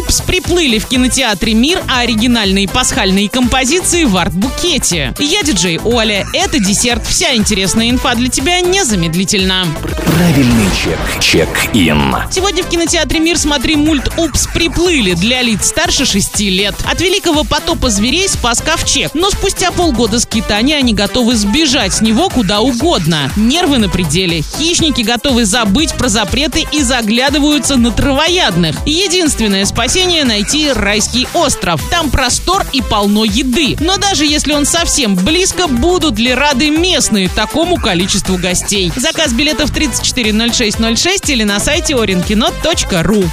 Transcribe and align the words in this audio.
«Упс, 0.00 0.22
приплыли» 0.22 0.78
в 0.78 0.86
кинотеатре 0.86 1.52
«Мир», 1.52 1.82
а 1.86 2.00
оригинальные 2.00 2.66
пасхальные 2.66 3.28
композиции 3.28 4.04
в 4.04 4.16
арт-букете. 4.16 5.14
Я 5.18 5.42
диджей 5.42 5.78
Оля. 5.78 6.26
Это 6.32 6.58
десерт. 6.58 7.06
Вся 7.06 7.34
интересная 7.34 7.90
инфа 7.90 8.14
для 8.14 8.28
тебя 8.28 8.60
незамедлительно. 8.62 9.66
Правильный 10.06 10.68
чек. 10.82 10.98
Чек-ин. 11.20 12.16
Сегодня 12.30 12.62
в 12.62 12.68
кинотеатре 12.68 13.20
«Мир» 13.20 13.36
смотри 13.36 13.76
мульт 13.76 14.10
«Упс, 14.16 14.46
приплыли» 14.46 15.12
для 15.12 15.42
лиц 15.42 15.66
старше 15.68 16.06
6 16.06 16.40
лет. 16.40 16.74
От 16.90 17.02
великого 17.02 17.44
потопа 17.44 17.90
зверей 17.90 18.28
спас 18.28 18.62
ковчег, 18.62 19.10
но 19.12 19.30
спустя 19.30 19.70
полгода 19.70 20.18
скитания 20.18 20.78
они 20.78 20.94
готовы 20.94 21.36
сбежать 21.36 21.92
с 21.92 22.00
него 22.00 22.30
куда 22.30 22.60
угодно. 22.60 23.30
Нервы 23.36 23.76
на 23.76 23.90
пределе. 23.90 24.42
Хищники 24.58 25.02
готовы 25.02 25.44
забыть 25.44 25.92
про 25.92 26.08
запреты 26.08 26.66
и 26.72 26.82
заглядываются 26.82 27.76
на 27.76 27.90
травоядных. 27.90 28.76
Единственное 28.86 29.66
спасение— 29.66 29.89
найти 30.24 30.72
райский 30.72 31.26
остров. 31.34 31.82
Там 31.90 32.10
простор 32.10 32.64
и 32.72 32.80
полно 32.80 33.24
еды. 33.24 33.76
Но 33.80 33.96
даже 33.96 34.24
если 34.24 34.52
он 34.52 34.64
совсем 34.64 35.16
близко, 35.16 35.66
будут 35.66 36.18
ли 36.18 36.32
рады 36.32 36.70
местные 36.70 37.28
такому 37.28 37.76
количеству 37.76 38.38
гостей? 38.38 38.92
Заказ 38.94 39.32
билетов 39.32 39.72
340606 39.72 41.30
или 41.30 41.42
на 41.42 41.58
сайте 41.58 41.94
orinkino.ru. 41.94 43.28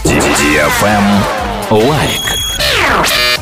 Лайк. 1.70 2.27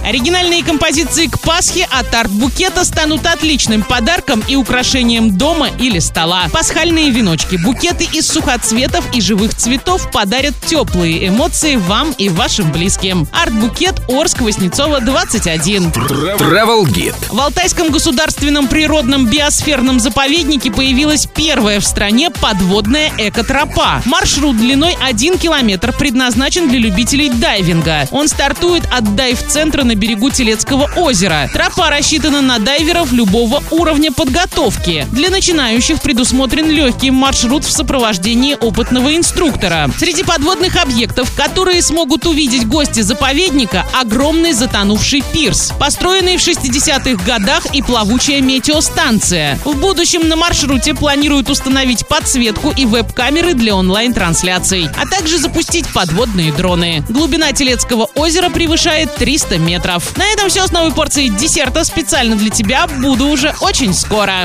Оригинальные 0.06 0.64
композиции 0.64 1.26
к 1.26 1.40
Пасхе 1.40 1.88
от 1.90 2.14
арт-букета 2.14 2.86
станут 2.86 3.26
отличным 3.26 3.82
подарком 3.82 4.44
и 4.48 4.56
украшением 4.56 5.36
дома 5.36 5.70
или 5.80 5.98
стола. 5.98 6.44
Пасхальные 6.52 7.10
веночки, 7.10 7.56
букеты 7.56 8.04
из 8.04 8.28
сухоцветов 8.28 9.04
и 9.16 9.22
живых 9.22 9.56
цветов 9.56 10.12
подарят 10.12 10.54
теплые 10.64 11.28
эмоции 11.28 11.78
вам 11.78 12.12
и 12.20 12.30
вашим 12.30 12.72
близким. 12.72 13.28
Арт-букет 13.32 14.00
Орск 14.08 14.42
Васнецова 14.42 15.02
21. 15.02 15.86
Travel 15.86 16.84
Guide. 16.84 17.16
В 17.32 17.40
Алтайском 17.40 17.90
государственном 17.90 18.68
природном 18.68 19.26
биосферном 19.26 20.00
заповеднике 20.00 20.70
появилась 20.70 21.26
первая 21.26 21.80
в 21.80 21.86
стране 21.86 22.30
подводная 22.30 23.12
экотропа. 23.18 24.04
Маршрут 24.06 24.56
длиной 24.58 24.96
1 25.02 25.40
километр 25.40 25.94
предназначен 25.94 26.70
для 26.70 26.78
любителей 26.78 27.30
дайвинга. 27.30 28.08
Он 28.12 28.28
стартует 28.28 28.84
от 28.92 29.16
дайв-центра 29.16 29.84
на 29.84 29.95
берегу 29.96 30.30
Телецкого 30.30 30.90
озера. 30.96 31.50
Тропа 31.54 31.90
рассчитана 31.90 32.42
на 32.42 32.60
дайверов 32.60 33.12
любого 33.12 33.64
уровня 33.72 34.12
подготовки. 34.12 35.08
Для 35.12 35.30
начинающих 35.30 36.02
предусмотрен 36.02 36.70
легкий 36.70 37.12
маршрут 37.12 37.64
в 37.64 37.72
сопровождении 37.72 38.58
опытного 38.60 39.16
инструктора. 39.16 39.90
Среди 39.98 40.24
подводных 40.24 40.76
объектов, 40.76 41.34
которые 41.36 41.82
смогут 41.82 42.26
увидеть 42.26 42.68
гости 42.68 43.02
заповедника, 43.02 43.86
огромный 43.94 44.54
затонувший 44.54 45.24
пирс, 45.34 45.72
построенный 45.80 46.38
в 46.38 46.48
60-х 46.48 47.24
годах 47.24 47.66
и 47.74 47.82
плавучая 47.82 48.42
метеостанция. 48.42 49.58
В 49.64 49.76
будущем 49.78 50.28
на 50.28 50.36
маршруте 50.36 50.94
планируют 50.94 51.50
установить 51.50 52.08
подсветку 52.08 52.74
и 52.76 52.86
веб-камеры 52.86 53.54
для 53.54 53.76
онлайн-трансляций, 53.76 54.90
а 54.98 55.06
также 55.06 55.38
запустить 55.38 55.88
подводные 55.94 56.52
дроны. 56.52 57.04
Глубина 57.10 57.52
Телецкого 57.52 58.10
озера 58.16 58.50
превышает 58.50 59.16
300 59.16 59.58
метров. 59.60 59.85
На 60.18 60.26
этом 60.34 60.50
все 60.50 60.66
с 60.66 60.72
новой 60.72 60.94
порцией 60.94 61.30
десерта 61.30 61.84
специально 61.84 62.36
для 62.36 62.50
тебя. 62.50 62.88
Буду 62.88 63.28
уже 63.28 63.54
очень 63.62 63.94
скоро. 63.94 64.36